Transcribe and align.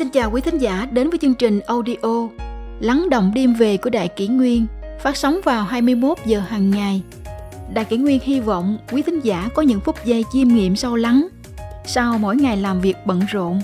Xin 0.00 0.10
chào 0.10 0.30
quý 0.30 0.40
thính 0.40 0.58
giả 0.58 0.86
đến 0.92 1.10
với 1.10 1.18
chương 1.18 1.34
trình 1.34 1.60
audio 1.60 2.28
Lắng 2.80 3.10
động 3.10 3.32
đêm 3.34 3.54
về 3.54 3.76
của 3.76 3.90
Đại 3.90 4.08
Kỷ 4.08 4.28
Nguyên 4.28 4.66
phát 5.02 5.16
sóng 5.16 5.40
vào 5.44 5.64
21 5.64 6.18
giờ 6.26 6.40
hàng 6.40 6.70
ngày. 6.70 7.02
Đại 7.74 7.84
Kỷ 7.84 7.96
Nguyên 7.96 8.20
hy 8.22 8.40
vọng 8.40 8.78
quý 8.92 9.02
thính 9.02 9.20
giả 9.20 9.48
có 9.54 9.62
những 9.62 9.80
phút 9.80 9.96
giây 10.04 10.24
chiêm 10.32 10.48
nghiệm 10.48 10.76
sâu 10.76 10.96
lắng 10.96 11.28
sau 11.86 12.18
mỗi 12.18 12.36
ngày 12.36 12.56
làm 12.56 12.80
việc 12.80 12.96
bận 13.04 13.20
rộn. 13.32 13.60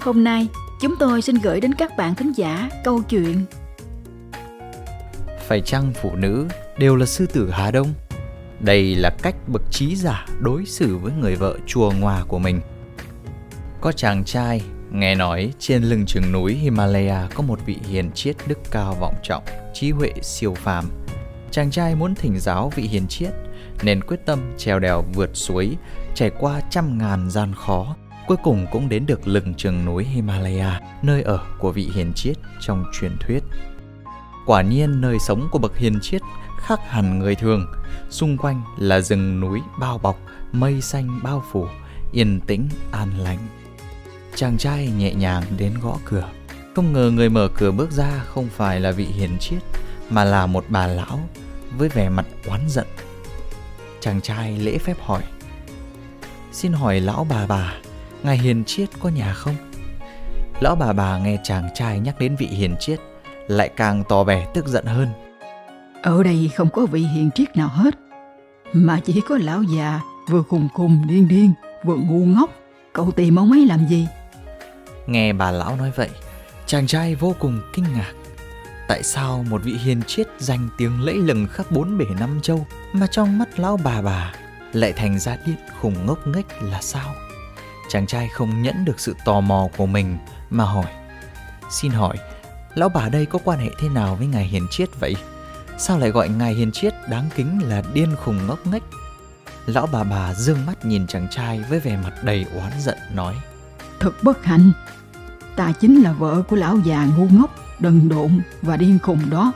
Hôm 0.00 0.24
nay, 0.24 0.46
chúng 0.80 0.94
tôi 0.98 1.22
xin 1.22 1.36
gửi 1.36 1.60
đến 1.60 1.74
các 1.74 1.96
bạn 1.96 2.14
thính 2.14 2.32
giả 2.32 2.70
câu 2.84 3.02
chuyện 3.02 3.44
Phải 5.46 5.60
chăng 5.60 5.92
phụ 6.02 6.10
nữ 6.16 6.46
đều 6.78 6.96
là 6.96 7.06
sư 7.06 7.26
tử 7.26 7.50
Hà 7.50 7.70
Đông? 7.70 7.88
Đây 8.60 8.94
là 8.94 9.10
cách 9.22 9.36
bậc 9.46 9.62
trí 9.70 9.96
giả 9.96 10.26
đối 10.40 10.64
xử 10.64 10.96
với 10.96 11.12
người 11.20 11.36
vợ 11.36 11.58
chùa 11.66 11.92
ngoà 12.00 12.24
của 12.28 12.38
mình. 12.38 12.60
Có 13.84 13.92
chàng 13.92 14.24
trai 14.24 14.62
nghe 14.92 15.14
nói 15.14 15.52
trên 15.58 15.82
lưng 15.82 16.06
chừng 16.06 16.32
núi 16.32 16.54
Himalaya 16.54 17.28
có 17.34 17.42
một 17.42 17.58
vị 17.66 17.76
hiền 17.88 18.10
triết 18.12 18.36
đức 18.46 18.58
cao 18.70 18.96
vọng 19.00 19.14
trọng, 19.22 19.44
trí 19.74 19.90
huệ 19.90 20.12
siêu 20.22 20.54
phàm. 20.54 20.84
Chàng 21.50 21.70
trai 21.70 21.94
muốn 21.94 22.14
thỉnh 22.14 22.38
giáo 22.38 22.72
vị 22.76 22.82
hiền 22.82 23.08
triết 23.08 23.30
nên 23.82 24.00
quyết 24.04 24.16
tâm 24.26 24.38
trèo 24.58 24.78
đèo 24.78 25.04
vượt 25.14 25.30
suối, 25.32 25.76
trải 26.14 26.30
qua 26.38 26.60
trăm 26.70 26.98
ngàn 26.98 27.30
gian 27.30 27.54
khó, 27.54 27.96
cuối 28.26 28.36
cùng 28.42 28.66
cũng 28.72 28.88
đến 28.88 29.06
được 29.06 29.28
lưng 29.28 29.54
chừng 29.54 29.84
núi 29.84 30.04
Himalaya, 30.04 30.80
nơi 31.02 31.22
ở 31.22 31.40
của 31.58 31.72
vị 31.72 31.90
hiền 31.94 32.12
triết 32.14 32.36
trong 32.60 32.84
truyền 33.00 33.16
thuyết. 33.20 33.42
Quả 34.46 34.62
nhiên 34.62 35.00
nơi 35.00 35.18
sống 35.18 35.48
của 35.52 35.58
bậc 35.58 35.76
hiền 35.76 35.98
triết 36.02 36.22
khác 36.58 36.80
hẳn 36.88 37.18
người 37.18 37.34
thường, 37.34 37.66
xung 38.10 38.36
quanh 38.36 38.62
là 38.78 39.00
rừng 39.00 39.40
núi 39.40 39.60
bao 39.80 39.98
bọc, 39.98 40.16
mây 40.52 40.80
xanh 40.80 41.20
bao 41.22 41.44
phủ, 41.52 41.66
yên 42.12 42.40
tĩnh 42.46 42.68
an 42.92 43.18
lành. 43.18 43.38
Chàng 44.36 44.58
trai 44.58 44.88
nhẹ 44.98 45.14
nhàng 45.14 45.42
đến 45.58 45.74
gõ 45.82 45.98
cửa. 46.04 46.30
Không 46.74 46.92
ngờ 46.92 47.10
người 47.10 47.28
mở 47.28 47.48
cửa 47.54 47.70
bước 47.70 47.90
ra 47.90 48.10
không 48.26 48.48
phải 48.56 48.80
là 48.80 48.90
vị 48.90 49.04
hiền 49.04 49.38
triết 49.40 49.62
mà 50.10 50.24
là 50.24 50.46
một 50.46 50.64
bà 50.68 50.86
lão 50.86 51.20
với 51.78 51.88
vẻ 51.88 52.08
mặt 52.08 52.26
oán 52.46 52.60
giận. 52.68 52.86
Chàng 54.00 54.20
trai 54.20 54.58
lễ 54.58 54.78
phép 54.78 54.96
hỏi: 55.00 55.22
"Xin 56.52 56.72
hỏi 56.72 57.00
lão 57.00 57.26
bà 57.30 57.46
bà, 57.46 57.74
ngài 58.22 58.38
hiền 58.38 58.64
triết 58.64 58.88
có 59.00 59.08
nhà 59.08 59.32
không?" 59.34 59.56
Lão 60.60 60.76
bà 60.76 60.92
bà 60.92 61.18
nghe 61.18 61.38
chàng 61.44 61.68
trai 61.74 62.00
nhắc 62.00 62.18
đến 62.18 62.36
vị 62.36 62.46
hiền 62.46 62.76
triết 62.80 63.00
lại 63.48 63.70
càng 63.76 64.04
tỏ 64.08 64.24
vẻ 64.24 64.46
tức 64.54 64.66
giận 64.66 64.86
hơn. 64.86 65.08
Ở 66.02 66.22
đây 66.22 66.50
không 66.56 66.70
có 66.70 66.86
vị 66.86 67.00
hiền 67.00 67.30
triết 67.34 67.56
nào 67.56 67.68
hết 67.68 67.94
Mà 68.72 69.00
chỉ 69.04 69.20
có 69.28 69.38
lão 69.38 69.62
già 69.62 70.00
Vừa 70.28 70.42
khùng 70.42 70.68
khùng 70.74 71.02
điên 71.08 71.28
điên 71.28 71.52
Vừa 71.84 71.96
ngu 71.96 72.24
ngốc 72.24 72.50
Cậu 72.92 73.10
tìm 73.10 73.36
ông 73.36 73.52
ấy 73.52 73.66
làm 73.66 73.86
gì 73.88 74.06
Nghe 75.06 75.32
bà 75.32 75.50
lão 75.50 75.76
nói 75.76 75.92
vậy, 75.96 76.10
chàng 76.66 76.86
trai 76.86 77.14
vô 77.14 77.34
cùng 77.38 77.60
kinh 77.72 77.84
ngạc. 77.94 78.12
Tại 78.88 79.02
sao 79.02 79.44
một 79.50 79.62
vị 79.64 79.72
hiền 79.72 80.02
triết 80.02 80.26
danh 80.38 80.68
tiếng 80.78 81.04
lẫy 81.04 81.14
lừng 81.14 81.46
khắp 81.52 81.70
bốn 81.70 81.98
bể 81.98 82.04
năm 82.20 82.40
châu 82.42 82.66
mà 82.92 83.06
trong 83.06 83.38
mắt 83.38 83.58
lão 83.58 83.76
bà 83.76 84.02
bà 84.02 84.32
lại 84.72 84.92
thành 84.92 85.18
ra 85.18 85.36
điên 85.46 85.56
khùng 85.80 86.06
ngốc 86.06 86.26
nghếch 86.26 86.62
là 86.62 86.80
sao? 86.82 87.14
Chàng 87.88 88.06
trai 88.06 88.28
không 88.28 88.62
nhẫn 88.62 88.84
được 88.84 89.00
sự 89.00 89.14
tò 89.24 89.40
mò 89.40 89.68
của 89.76 89.86
mình 89.86 90.18
mà 90.50 90.64
hỏi. 90.64 90.86
Xin 91.70 91.92
hỏi, 91.92 92.16
lão 92.74 92.88
bà 92.88 93.08
đây 93.08 93.26
có 93.26 93.38
quan 93.44 93.58
hệ 93.58 93.70
thế 93.78 93.88
nào 93.88 94.16
với 94.16 94.26
ngài 94.26 94.44
hiền 94.44 94.66
triết 94.70 94.88
vậy? 95.00 95.16
Sao 95.78 95.98
lại 95.98 96.10
gọi 96.10 96.28
ngài 96.28 96.54
hiền 96.54 96.72
triết 96.72 96.94
đáng 97.08 97.28
kính 97.36 97.60
là 97.68 97.82
điên 97.92 98.16
khùng 98.16 98.46
ngốc 98.46 98.66
nghếch? 98.66 98.82
Lão 99.66 99.86
bà 99.86 100.04
bà 100.04 100.34
dương 100.34 100.66
mắt 100.66 100.84
nhìn 100.84 101.06
chàng 101.06 101.26
trai 101.30 101.64
với 101.68 101.80
vẻ 101.80 101.96
mặt 101.96 102.12
đầy 102.22 102.46
oán 102.56 102.72
giận 102.80 102.98
nói. 103.14 103.34
Thật 104.00 104.12
bất 104.22 104.44
hạnh 104.44 104.72
Ta 105.56 105.72
chính 105.72 106.02
là 106.02 106.12
vợ 106.12 106.42
của 106.48 106.56
lão 106.56 106.78
già 106.78 107.08
ngu 107.16 107.26
ngốc 107.30 107.54
Đần 107.80 108.08
độn 108.08 108.30
và 108.62 108.76
điên 108.76 108.98
khùng 109.02 109.18
đó. 109.30 109.52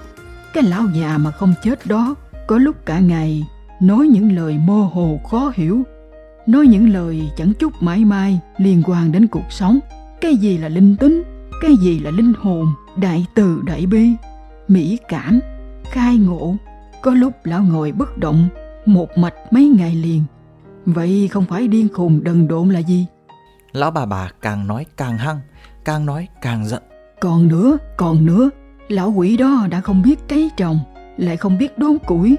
Cái 0.52 0.62
lão 0.62 0.82
già 0.94 1.18
mà 1.18 1.30
không 1.30 1.54
chết 1.62 1.86
đó 1.86 2.14
Có 2.46 2.58
lúc 2.58 2.76
cả 2.86 2.98
ngày 2.98 3.46
Nói 3.80 4.06
những 4.06 4.36
lời 4.36 4.58
mơ 4.58 4.88
hồ 4.92 5.20
khó 5.30 5.52
hiểu 5.54 5.82
Nói 6.46 6.66
những 6.66 6.88
lời 6.92 7.30
chẳng 7.36 7.52
chút 7.58 7.72
mãi 7.80 8.04
mai 8.04 8.40
Liên 8.58 8.82
quan 8.86 9.12
đến 9.12 9.26
cuộc 9.26 9.46
sống. 9.50 9.78
Cái 10.20 10.36
gì 10.36 10.58
là 10.58 10.68
linh 10.68 10.96
tính 10.96 11.22
Cái 11.62 11.76
gì 11.76 11.98
là 11.98 12.10
linh 12.10 12.32
hồn 12.38 12.66
Đại 12.96 13.26
từ 13.34 13.62
đại 13.66 13.86
bi 13.86 14.12
Mỹ 14.68 14.98
cảm 15.08 15.40
Khai 15.90 16.16
ngộ. 16.16 16.56
Có 17.02 17.14
lúc 17.14 17.32
lão 17.44 17.62
ngồi 17.62 17.92
bất 17.92 18.18
động 18.18 18.48
Một 18.86 19.18
mạch 19.18 19.34
mấy 19.50 19.68
ngày 19.68 19.94
liền. 19.94 20.24
Vậy 20.86 21.28
không 21.32 21.44
phải 21.44 21.68
điên 21.68 21.88
khùng 21.92 22.24
đần 22.24 22.48
độn 22.48 22.68
là 22.68 22.78
gì? 22.78 23.06
Lão 23.72 23.90
bà 23.90 24.06
bà 24.06 24.30
càng 24.40 24.66
nói 24.66 24.86
càng 24.96 25.18
hăng, 25.18 25.40
càng 25.88 26.06
nói 26.06 26.28
càng 26.40 26.68
giận. 26.68 26.82
Còn 27.20 27.48
nữa, 27.48 27.78
còn 27.96 28.26
nữa, 28.26 28.50
lão 28.88 29.10
quỷ 29.10 29.36
đó 29.36 29.66
đã 29.70 29.80
không 29.80 30.02
biết 30.02 30.28
cấy 30.28 30.50
trồng, 30.56 30.80
lại 31.16 31.36
không 31.36 31.58
biết 31.58 31.78
đốn 31.78 31.98
củi. 32.06 32.36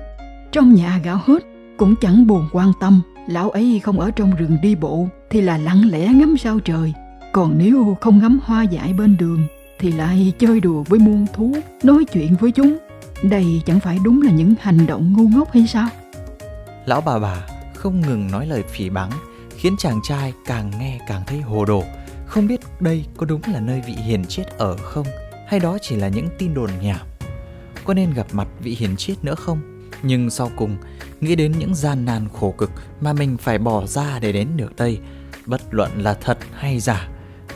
Trong 0.51 0.73
nhà 0.73 0.99
gạo 1.03 1.19
hết, 1.25 1.43
cũng 1.77 1.95
chẳng 2.01 2.27
buồn 2.27 2.47
quan 2.51 2.71
tâm, 2.79 3.01
lão 3.27 3.49
ấy 3.49 3.81
không 3.83 3.99
ở 3.99 4.11
trong 4.11 4.35
rừng 4.35 4.57
đi 4.61 4.75
bộ 4.75 5.07
thì 5.29 5.41
là 5.41 5.57
lặng 5.57 5.81
lẽ 5.89 6.07
ngắm 6.07 6.37
sao 6.37 6.59
trời. 6.59 6.93
Còn 7.31 7.57
nếu 7.57 7.97
không 8.01 8.19
ngắm 8.19 8.39
hoa 8.43 8.63
dại 8.63 8.93
bên 8.93 9.17
đường 9.17 9.47
thì 9.79 9.91
lại 9.91 10.33
chơi 10.39 10.59
đùa 10.59 10.83
với 10.83 10.99
muôn 10.99 11.25
thú, 11.33 11.55
nói 11.83 12.05
chuyện 12.05 12.35
với 12.39 12.51
chúng. 12.51 12.77
Đây 13.23 13.61
chẳng 13.65 13.79
phải 13.79 13.99
đúng 14.03 14.21
là 14.21 14.31
những 14.31 14.53
hành 14.59 14.87
động 14.87 15.13
ngu 15.17 15.27
ngốc 15.27 15.51
hay 15.51 15.67
sao? 15.67 15.87
Lão 16.85 17.01
bà 17.01 17.19
bà 17.19 17.47
không 17.73 18.01
ngừng 18.01 18.31
nói 18.31 18.47
lời 18.47 18.63
phỉ 18.69 18.89
báng, 18.89 19.11
khiến 19.57 19.75
chàng 19.79 19.99
trai 20.03 20.33
càng 20.45 20.71
nghe 20.79 20.99
càng 21.07 21.21
thấy 21.27 21.41
hồ 21.41 21.65
đồ, 21.65 21.83
không 22.29 22.47
biết 22.47 22.59
đây 22.79 23.05
có 23.17 23.25
đúng 23.25 23.41
là 23.47 23.59
nơi 23.59 23.81
vị 23.87 23.93
hiền 23.93 24.25
triết 24.25 24.47
ở 24.57 24.77
không, 24.77 25.05
hay 25.47 25.59
đó 25.59 25.77
chỉ 25.81 25.95
là 25.95 26.07
những 26.07 26.27
tin 26.37 26.53
đồn 26.53 26.69
nhảm. 26.81 27.07
Có 27.85 27.93
nên 27.93 28.13
gặp 28.13 28.27
mặt 28.31 28.47
vị 28.59 28.75
hiền 28.79 28.95
triết 28.97 29.23
nữa 29.23 29.35
không? 29.35 29.89
Nhưng 30.03 30.29
sau 30.29 30.51
cùng, 30.55 30.77
nghĩ 31.21 31.35
đến 31.35 31.51
những 31.59 31.75
gian 31.75 32.05
nan 32.05 32.27
khổ 32.39 32.53
cực 32.57 32.71
mà 33.01 33.13
mình 33.13 33.37
phải 33.37 33.57
bỏ 33.57 33.85
ra 33.85 34.19
để 34.19 34.31
đến 34.31 34.47
được 34.55 34.75
đây, 34.75 34.99
bất 35.45 35.61
luận 35.71 35.91
là 35.97 36.13
thật 36.13 36.37
hay 36.53 36.79
giả, 36.79 37.07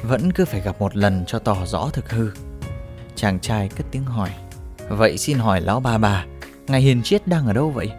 vẫn 0.03 0.31
cứ 0.31 0.45
phải 0.45 0.61
gặp 0.61 0.75
một 0.79 0.95
lần 0.95 1.23
cho 1.27 1.39
tỏ 1.39 1.57
rõ 1.65 1.89
thực 1.93 2.11
hư. 2.11 2.29
Chàng 3.15 3.39
trai 3.39 3.69
cất 3.69 3.85
tiếng 3.91 4.03
hỏi, 4.03 4.29
vậy 4.89 5.17
xin 5.17 5.37
hỏi 5.37 5.61
lão 5.61 5.79
bà 5.79 5.97
bà, 5.97 6.25
ngài 6.67 6.81
hiền 6.81 7.03
triết 7.03 7.27
đang 7.27 7.47
ở 7.47 7.53
đâu 7.53 7.69
vậy? 7.69 7.91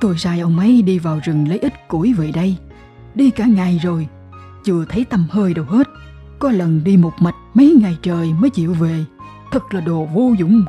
Tôi 0.00 0.18
sai 0.18 0.40
ông 0.40 0.58
ấy 0.58 0.82
đi 0.82 0.98
vào 0.98 1.20
rừng 1.24 1.48
lấy 1.48 1.58
ít 1.58 1.88
củi 1.88 2.12
về 2.12 2.32
đây 2.32 2.56
Đi 3.14 3.30
cả 3.30 3.46
ngày 3.46 3.80
rồi 3.82 4.08
Chưa 4.64 4.84
thấy 4.88 5.04
tầm 5.10 5.26
hơi 5.30 5.54
đâu 5.54 5.64
hết 5.64 5.86
có 6.38 6.50
lần 6.50 6.84
đi 6.84 6.96
một 6.96 7.12
mạch 7.20 7.34
mấy 7.54 7.76
ngày 7.80 7.96
trời 8.02 8.32
mới 8.32 8.50
chịu 8.50 8.74
về. 8.74 9.04
Thật 9.52 9.74
là 9.74 9.80
đồ 9.80 10.04
vô 10.14 10.32
dụng. 10.38 10.64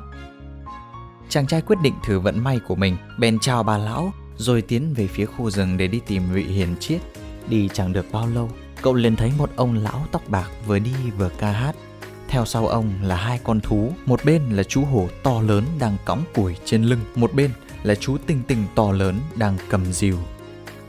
Chàng 1.30 1.48
trai 1.48 1.62
quyết 1.62 1.76
định 1.84 1.94
thử 2.06 2.20
vận 2.20 2.44
may 2.44 2.60
của 2.60 2.76
mình 2.76 2.98
Bèn 3.20 3.40
chào 3.40 3.64
bà 3.64 3.78
lão 3.78 4.14
Rồi 4.38 4.62
tiến 4.62 4.94
về 4.94 5.08
phía 5.08 5.26
khu 5.26 5.50
rừng 5.50 5.78
để 5.78 5.88
đi 5.88 6.02
tìm 6.08 6.24
vị 6.34 6.44
hiền 6.44 6.76
triết. 6.80 7.02
Đi 7.50 7.70
chẳng 7.74 7.94
được 7.94 8.06
bao 8.12 8.28
lâu 8.28 8.50
Cậu 8.82 8.94
liền 8.94 9.16
thấy 9.16 9.32
một 9.38 9.50
ông 9.56 9.74
lão 9.76 10.06
tóc 10.12 10.22
bạc 10.28 10.48
vừa 10.68 10.80
đi 10.80 10.94
vừa 11.18 11.30
ca 11.38 11.52
hát. 11.52 11.76
Theo 12.28 12.46
sau 12.46 12.68
ông 12.68 12.94
là 13.04 13.16
hai 13.16 13.40
con 13.44 13.60
thú, 13.60 13.94
một 14.06 14.26
bên 14.26 14.42
là 14.50 14.64
chú 14.64 14.84
hổ 14.86 15.08
to 15.24 15.42
lớn 15.42 15.64
đang 15.80 15.98
cõng 16.06 16.24
củi 16.34 16.56
trên 16.66 16.84
lưng, 16.84 17.00
một 17.16 17.34
bên 17.34 17.52
là 17.84 17.96
chú 17.96 18.18
tinh 18.26 18.42
tinh 18.48 18.64
to 18.76 18.92
lớn 18.92 19.20
đang 19.36 19.58
cầm 19.70 19.86
rìu. 19.86 20.18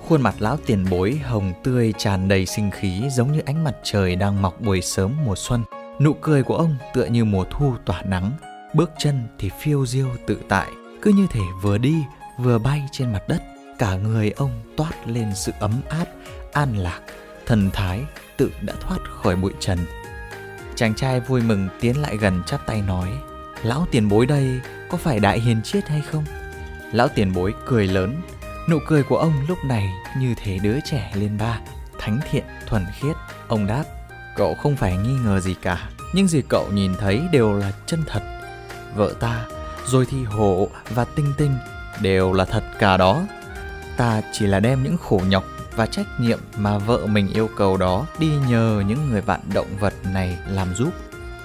Khuôn 0.08 0.22
mặt 0.22 0.34
lão 0.38 0.56
tiền 0.66 0.84
bối 0.90 1.20
hồng 1.24 1.52
tươi 1.64 1.94
tràn 1.98 2.28
đầy 2.28 2.46
sinh 2.46 2.70
khí 2.70 3.02
giống 3.10 3.32
như 3.32 3.40
ánh 3.46 3.64
mặt 3.64 3.74
trời 3.82 4.16
đang 4.16 4.42
mọc 4.42 4.60
buổi 4.60 4.80
sớm 4.82 5.14
mùa 5.24 5.34
xuân. 5.36 5.64
Nụ 6.00 6.12
cười 6.12 6.42
của 6.42 6.56
ông 6.56 6.76
tựa 6.94 7.04
như 7.04 7.24
mùa 7.24 7.44
thu 7.50 7.74
tỏa 7.84 8.02
nắng, 8.02 8.32
bước 8.74 8.90
chân 8.98 9.22
thì 9.38 9.50
phiêu 9.60 9.86
diêu 9.86 10.08
tự 10.26 10.40
tại, 10.48 10.68
cứ 11.02 11.12
như 11.12 11.26
thể 11.30 11.40
vừa 11.62 11.78
đi 11.78 11.94
vừa 12.38 12.58
bay 12.58 12.82
trên 12.92 13.12
mặt 13.12 13.22
đất. 13.28 13.42
Cả 13.78 13.96
người 13.96 14.30
ông 14.30 14.50
toát 14.76 14.92
lên 15.06 15.32
sự 15.34 15.52
ấm 15.60 15.72
áp, 15.88 16.06
an 16.52 16.76
lạc, 16.76 17.00
thần 17.46 17.70
thái 17.72 18.00
tự 18.36 18.50
đã 18.62 18.74
thoát 18.80 18.98
khỏi 19.04 19.36
bụi 19.36 19.52
trần. 19.60 19.78
Chàng 20.74 20.94
trai 20.94 21.20
vui 21.20 21.42
mừng 21.42 21.68
tiến 21.80 21.96
lại 21.96 22.16
gần 22.16 22.42
chắp 22.46 22.66
tay 22.66 22.82
nói 22.82 23.08
Lão 23.62 23.86
tiền 23.90 24.08
bối 24.08 24.26
đây 24.26 24.60
có 24.90 24.98
phải 24.98 25.20
đại 25.20 25.40
hiền 25.40 25.62
triết 25.62 25.88
hay 25.88 26.00
không? 26.00 26.24
Lão 26.92 27.08
tiền 27.08 27.32
bối 27.32 27.54
cười 27.66 27.86
lớn 27.86 28.20
Nụ 28.70 28.78
cười 28.86 29.02
của 29.02 29.16
ông 29.16 29.32
lúc 29.48 29.64
này 29.64 29.94
như 30.18 30.34
thế 30.36 30.58
đứa 30.62 30.78
trẻ 30.84 31.12
lên 31.14 31.38
ba 31.38 31.60
Thánh 31.98 32.20
thiện, 32.30 32.44
thuần 32.66 32.86
khiết. 33.00 33.16
Ông 33.48 33.66
đáp 33.66 33.84
Cậu 34.36 34.54
không 34.54 34.76
phải 34.76 34.96
nghi 34.96 35.14
ngờ 35.24 35.40
gì 35.40 35.54
cả 35.62 35.90
Nhưng 36.14 36.28
gì 36.28 36.42
cậu 36.48 36.68
nhìn 36.72 36.94
thấy 36.98 37.22
đều 37.32 37.52
là 37.52 37.72
chân 37.86 38.02
thật. 38.06 38.22
Vợ 38.94 39.14
ta, 39.20 39.46
rồi 39.86 40.06
thì 40.10 40.24
hổ 40.24 40.68
và 40.90 41.04
tinh 41.04 41.32
tinh 41.38 41.58
Đều 42.02 42.32
là 42.32 42.44
thật 42.44 42.62
cả 42.78 42.96
đó. 42.96 43.22
Ta 43.96 44.22
chỉ 44.32 44.46
là 44.46 44.60
đem 44.60 44.82
những 44.82 44.96
khổ 44.96 45.20
nhọc 45.28 45.44
và 45.76 45.86
trách 45.86 46.06
nhiệm 46.20 46.38
mà 46.56 46.78
vợ 46.78 47.06
mình 47.06 47.28
yêu 47.34 47.48
cầu 47.56 47.76
đó 47.76 48.06
đi 48.18 48.30
nhờ 48.48 48.82
những 48.86 49.10
người 49.10 49.22
bạn 49.22 49.40
động 49.54 49.68
vật 49.80 49.94
này 50.12 50.38
làm 50.48 50.74
giúp. 50.74 50.90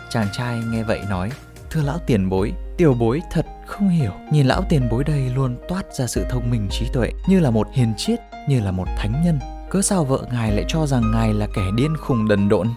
Chàng 0.10 0.28
trai 0.34 0.64
nghe 0.72 0.84
vậy 0.84 1.02
nói, 1.10 1.32
thưa 1.70 1.82
lão 1.82 2.00
tiền 2.08 2.30
bối, 2.30 2.54
tiểu 2.78 2.94
bối 2.94 3.22
thật 3.32 3.46
không 3.66 3.90
hiểu. 3.90 4.12
Nhìn 4.32 4.48
lão 4.48 4.62
tiền 4.70 4.90
bối 4.92 5.04
đây 5.04 5.30
luôn 5.36 5.58
toát 5.68 5.94
ra 5.94 6.08
sự 6.08 6.26
thông 6.30 6.52
minh 6.52 6.68
trí 6.72 6.86
tuệ, 6.94 7.12
như 7.28 7.40
là 7.40 7.52
một 7.52 7.68
hiền 7.74 7.94
triết, 7.98 8.20
như 8.48 8.60
là 8.60 8.72
một 8.72 8.88
thánh 8.98 9.22
nhân. 9.26 9.40
Cớ 9.70 9.82
sao 9.82 10.06
vợ 10.06 10.20
ngài 10.32 10.52
lại 10.52 10.66
cho 10.68 10.88
rằng 10.88 11.12
ngài 11.12 11.34
là 11.34 11.48
kẻ 11.56 11.62
điên 11.76 11.98
khùng 11.98 12.28
đần 12.28 12.50
độn? 12.50 12.68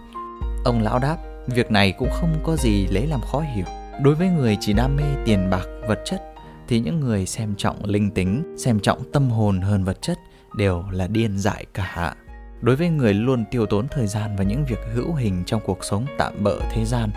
Ông 0.64 0.82
lão 0.82 0.98
đáp, 0.98 1.16
việc 1.46 1.70
này 1.70 1.92
cũng 1.92 2.10
không 2.12 2.34
có 2.44 2.56
gì 2.56 2.86
lấy 2.86 3.06
làm 3.06 3.20
khó 3.20 3.40
hiểu. 3.40 3.64
Đối 4.02 4.14
với 4.14 4.28
người 4.28 4.56
chỉ 4.60 4.72
đam 4.72 4.96
mê 4.96 5.04
tiền 5.24 5.50
bạc, 5.50 5.66
vật 5.88 5.98
chất, 6.04 6.22
thì 6.68 6.80
những 6.80 7.00
người 7.00 7.26
xem 7.26 7.54
trọng 7.56 7.84
linh 7.84 8.10
tính, 8.10 8.56
xem 8.58 8.80
trọng 8.80 9.12
tâm 9.12 9.30
hồn 9.30 9.60
hơn 9.60 9.84
vật 9.84 10.02
chất 10.02 10.18
đều 10.56 10.84
là 10.90 11.06
điên 11.06 11.38
dại 11.38 11.66
cả. 11.74 12.14
Đối 12.60 12.76
với 12.76 12.88
người 12.88 13.14
luôn 13.14 13.44
tiêu 13.50 13.66
tốn 13.66 13.88
thời 13.88 14.06
gian 14.06 14.36
vào 14.36 14.44
những 14.44 14.64
việc 14.64 14.78
hữu 14.94 15.14
hình 15.14 15.42
trong 15.46 15.60
cuộc 15.64 15.84
sống 15.84 16.06
tạm 16.18 16.44
bợ 16.44 16.56
thế 16.70 16.84
gian, 16.84 17.10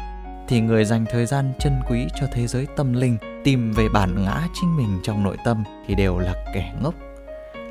thì 0.48 0.62
người 0.62 0.86
dành 0.86 1.06
thời 1.12 1.25
gian 1.25 1.54
chân 1.60 1.74
quý 1.89 2.06
cho 2.19 2.27
thế 2.33 2.48
giới 2.48 2.68
tâm 2.75 2.94
linh, 2.94 3.18
tìm 3.44 3.72
về 3.72 3.90
bản 3.90 4.24
ngã 4.24 4.48
chính 4.54 4.78
mình 4.78 5.00
trong 5.04 5.24
nội 5.24 5.38
tâm 5.46 5.64
thì 5.88 5.96
đều 5.96 6.20
là 6.20 6.34
kẻ 6.54 6.74
ngốc. 6.84 6.94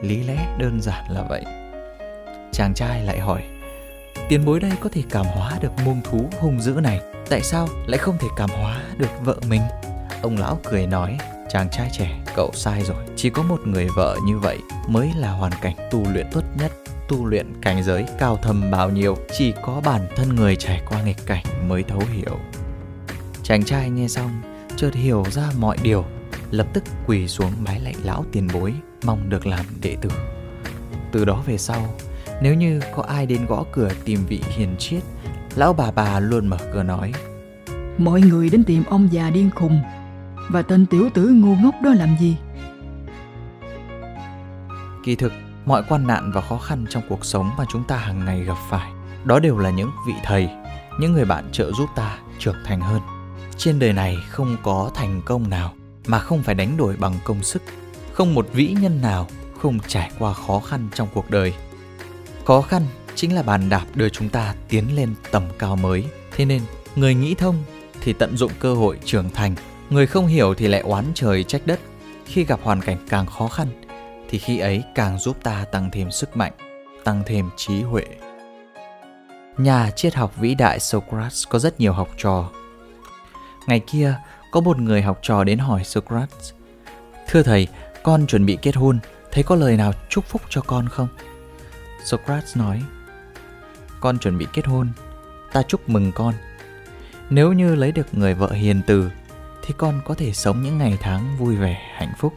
Lý 0.03 0.23
lẽ 0.23 0.57
đơn 0.59 0.81
giản 0.81 1.05
là 1.11 1.23
vậy. 1.23 1.45
Chàng 2.53 2.75
trai 2.75 3.05
lại 3.05 3.19
hỏi, 3.19 3.43
tiền 4.29 4.45
bối 4.45 4.61
đây 4.61 4.73
có 4.81 4.89
thể 4.93 5.03
cảm 5.11 5.27
hóa 5.27 5.53
được 5.63 5.73
muông 5.85 6.01
thú 6.05 6.29
hung 6.41 6.61
dữ 6.61 6.73
này, 6.73 7.01
tại 7.29 7.41
sao 7.43 7.69
lại 7.87 7.99
không 7.99 8.19
thể 8.19 8.29
cảm 8.37 8.51
hóa 8.51 8.83
được 8.97 9.11
vợ 9.25 9.37
mình? 9.49 9.63
Ông 10.23 10.37
lão 10.39 10.59
cười 10.65 10.87
nói, 10.87 11.19
chàng 11.49 11.69
trai 11.71 11.91
trẻ, 11.93 12.21
cậu 12.37 12.51
sai 12.55 12.83
rồi. 12.83 13.05
Chỉ 13.17 13.31
có 13.31 13.43
một 13.43 13.61
người 13.67 13.89
vợ 13.97 14.17
như 14.27 14.39
vậy 14.39 14.59
mới 14.89 15.13
là 15.17 15.31
hoàn 15.31 15.53
cảnh 15.61 15.77
tu 15.91 16.05
luyện 16.13 16.27
tốt 16.33 16.43
nhất. 16.59 16.73
Tu 17.09 17.27
luyện 17.27 17.61
cảnh 17.63 17.83
giới 17.83 18.05
cao 18.19 18.39
thầm 18.43 18.71
bao 18.71 18.91
nhiêu, 18.91 19.17
chỉ 19.39 19.53
có 19.63 19.81
bản 19.85 20.09
thân 20.17 20.37
người 20.37 20.57
trải 20.57 20.83
qua 20.89 21.03
nghịch 21.03 21.27
cảnh 21.27 21.45
mới 21.69 21.83
thấu 21.83 22.03
hiểu. 22.13 22.39
Chàng 23.43 23.65
trai 23.65 23.91
nghe 23.91 24.09
xong, 24.09 24.31
chợt 24.79 24.95
hiểu 24.95 25.25
ra 25.31 25.51
mọi 25.59 25.77
điều, 25.83 26.05
lập 26.51 26.67
tức 26.73 26.85
quỳ 27.07 27.29
xuống 27.29 27.53
bái 27.65 27.81
lạy 27.81 27.95
lão 28.05 28.25
tiền 28.33 28.49
bối, 28.55 28.75
mong 29.05 29.29
được 29.29 29.47
làm 29.47 29.65
đệ 29.83 29.97
tử. 30.01 30.11
Từ 31.13 31.25
đó 31.25 31.43
về 31.47 31.59
sau, 31.59 31.95
nếu 32.43 32.55
như 32.55 32.81
có 32.97 33.03
ai 33.03 33.27
đến 33.27 33.47
gõ 33.47 33.65
cửa 33.73 33.91
tìm 34.05 34.19
vị 34.29 34.41
hiền 34.49 34.77
triết, 34.79 35.03
lão 35.57 35.73
bà 35.73 35.91
bà 35.91 36.21
luôn 36.21 36.47
mở 36.47 36.57
cửa 36.73 36.83
nói. 36.83 37.13
Mọi 37.99 38.21
người 38.21 38.51
đến 38.51 38.65
tìm 38.65 38.85
ông 38.85 39.09
già 39.13 39.31
điên 39.31 39.51
khùng 39.55 39.81
Và 40.49 40.63
tên 40.63 40.87
tiểu 40.87 41.09
tử 41.15 41.29
ngu 41.29 41.57
ngốc 41.57 41.75
đó 41.83 41.91
làm 41.95 42.17
gì? 42.21 42.37
Kỳ 45.05 45.17
thực, 45.17 45.33
mọi 45.65 45.83
quan 45.89 46.07
nạn 46.07 46.31
và 46.35 46.41
khó 46.41 46.59
khăn 46.59 46.87
trong 46.91 47.03
cuộc 47.09 47.25
sống 47.25 47.51
mà 47.59 47.65
chúng 47.73 47.85
ta 47.85 47.97
hàng 47.97 48.25
ngày 48.25 48.45
gặp 48.45 48.57
phải 48.71 48.91
Đó 49.25 49.39
đều 49.39 49.59
là 49.59 49.71
những 49.71 49.91
vị 50.07 50.15
thầy, 50.25 50.49
những 51.01 51.13
người 51.13 51.25
bạn 51.25 51.49
trợ 51.53 51.73
giúp 51.73 51.89
ta 51.97 52.19
trưởng 52.39 52.57
thành 52.65 52.81
hơn 52.81 53.01
trên 53.59 53.79
đời 53.79 53.93
này 53.93 54.17
không 54.29 54.57
có 54.63 54.91
thành 54.95 55.23
công 55.25 55.51
nào 55.51 55.75
mà 56.07 56.19
không 56.19 56.43
phải 56.43 56.55
đánh 56.55 56.77
đổi 56.77 56.97
bằng 56.97 57.15
công 57.25 57.43
sức 57.43 57.63
Không 58.13 58.35
một 58.35 58.49
vĩ 58.53 58.77
nhân 58.81 59.01
nào 59.01 59.29
không 59.59 59.79
trải 59.87 60.11
qua 60.19 60.33
khó 60.33 60.61
khăn 60.61 60.89
trong 60.95 61.09
cuộc 61.15 61.31
đời 61.31 61.53
Khó 62.45 62.63
khăn 62.63 62.83
chính 63.19 63.35
là 63.35 63.43
bàn 63.43 63.69
đạp 63.69 63.85
đưa 63.95 64.09
chúng 64.09 64.29
ta 64.29 64.55
tiến 64.69 64.97
lên 64.97 65.15
tầm 65.31 65.43
cao 65.59 65.77
mới. 65.77 66.05
Thế 66.37 66.45
nên, 66.45 66.63
người 66.97 67.15
nghĩ 67.15 67.35
thông 67.35 67.63
thì 68.01 68.13
tận 68.13 68.37
dụng 68.37 68.53
cơ 68.59 68.75
hội 68.75 68.99
trưởng 69.05 69.31
thành, 69.31 69.55
người 69.91 70.07
không 70.07 70.27
hiểu 70.27 70.55
thì 70.55 70.69
lại 70.69 70.81
oán 70.81 71.05
trời 71.15 71.45
trách 71.45 71.67
đất. 71.67 71.81
Khi 72.25 72.45
gặp 72.45 72.61
hoàn 72.63 72.81
cảnh 72.81 72.97
càng 73.09 73.27
khó 73.27 73.49
khăn, 73.49 73.69
thì 74.31 74.39
khi 74.39 74.59
ấy 74.59 74.83
càng 74.95 75.19
giúp 75.19 75.37
ta 75.43 75.65
tăng 75.73 75.91
thêm 75.93 76.11
sức 76.11 76.37
mạnh, 76.37 76.53
tăng 77.05 77.23
thêm 77.27 77.51
trí 77.57 77.83
huệ. 77.83 78.05
Nhà 79.57 79.91
triết 79.91 80.15
học 80.15 80.37
vĩ 80.37 80.55
đại 80.55 80.81
Socrates 80.81 81.45
có 81.49 81.59
rất 81.59 81.81
nhiều 81.81 81.93
học 81.93 82.09
trò. 82.19 82.51
Ngày 83.69 83.81
kia, 83.81 84.15
có 84.51 84.61
một 84.61 84.79
người 84.79 85.03
học 85.03 85.19
trò 85.23 85.45
đến 85.45 85.59
hỏi 85.59 85.85
Socrates, 85.85 86.53
Thưa 87.29 87.43
thầy, 87.43 87.69
con 88.03 88.27
chuẩn 88.27 88.47
bị 88.47 88.59
kết 88.63 88.77
hôn, 88.77 88.99
thấy 89.33 89.43
có 89.43 89.55
lời 89.55 89.77
nào 89.77 89.93
chúc 90.09 90.25
phúc 90.25 90.43
cho 90.49 90.61
con 90.61 90.89
không? 90.89 91.09
Socrates 92.05 92.57
nói, 92.57 92.83
con 94.01 94.19
chuẩn 94.19 94.39
bị 94.39 94.47
kết 94.53 94.67
hôn, 94.67 94.89
ta 95.53 95.63
chúc 95.63 95.89
mừng 95.89 96.13
con. 96.13 96.35
Nếu 97.31 97.53
như 97.53 97.75
lấy 97.75 97.93
được 97.93 98.07
người 98.13 98.35
vợ 98.35 98.53
hiền 98.53 98.83
từ, 98.87 99.11
thì 99.63 99.75
con 99.77 100.01
có 100.05 100.15
thể 100.15 100.33
sống 100.33 100.63
những 100.63 100.79
ngày 100.79 100.99
tháng 101.01 101.37
vui 101.39 101.57
vẻ, 101.57 101.93
hạnh 101.95 102.13
phúc. 102.19 102.35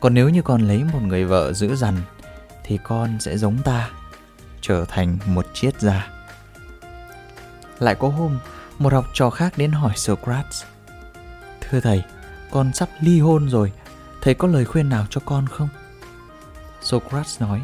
Còn 0.00 0.14
nếu 0.14 0.28
như 0.28 0.42
con 0.42 0.60
lấy 0.60 0.84
một 0.84 1.02
người 1.02 1.24
vợ 1.24 1.52
dữ 1.52 1.74
dằn, 1.76 1.96
thì 2.64 2.78
con 2.82 3.20
sẽ 3.20 3.36
giống 3.38 3.58
ta, 3.64 3.90
trở 4.60 4.84
thành 4.84 5.18
một 5.26 5.46
triết 5.54 5.80
gia. 5.80 6.08
Lại 7.78 7.94
có 7.94 8.08
hôm, 8.08 8.38
một 8.80 8.92
học 8.92 9.06
trò 9.12 9.30
khác 9.30 9.58
đến 9.58 9.72
hỏi 9.72 9.92
Socrates. 9.96 10.64
Thưa 11.60 11.80
thầy, 11.80 12.02
con 12.50 12.72
sắp 12.72 12.88
ly 13.00 13.20
hôn 13.20 13.48
rồi, 13.48 13.72
thầy 14.22 14.34
có 14.34 14.48
lời 14.48 14.64
khuyên 14.64 14.88
nào 14.88 15.06
cho 15.10 15.20
con 15.24 15.46
không? 15.46 15.68
Socrates 16.82 17.40
nói, 17.40 17.60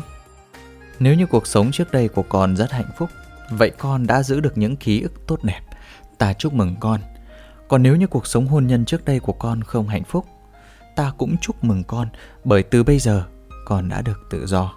nếu 0.98 1.14
như 1.14 1.26
cuộc 1.26 1.46
sống 1.46 1.70
trước 1.72 1.92
đây 1.92 2.08
của 2.08 2.22
con 2.22 2.56
rất 2.56 2.72
hạnh 2.72 2.90
phúc, 2.96 3.10
vậy 3.50 3.70
con 3.78 4.06
đã 4.06 4.22
giữ 4.22 4.40
được 4.40 4.58
những 4.58 4.76
ký 4.76 5.02
ức 5.02 5.26
tốt 5.26 5.44
đẹp. 5.44 5.60
Ta 6.18 6.32
chúc 6.32 6.52
mừng 6.52 6.76
con. 6.80 7.00
Còn 7.68 7.82
nếu 7.82 7.96
như 7.96 8.06
cuộc 8.06 8.26
sống 8.26 8.46
hôn 8.46 8.66
nhân 8.66 8.84
trước 8.84 9.04
đây 9.04 9.20
của 9.20 9.32
con 9.32 9.62
không 9.62 9.88
hạnh 9.88 10.04
phúc, 10.04 10.26
ta 10.96 11.12
cũng 11.18 11.36
chúc 11.40 11.64
mừng 11.64 11.84
con 11.84 12.08
bởi 12.44 12.62
từ 12.62 12.82
bây 12.82 12.98
giờ 12.98 13.24
con 13.64 13.88
đã 13.88 14.02
được 14.02 14.20
tự 14.30 14.46
do. 14.46 14.74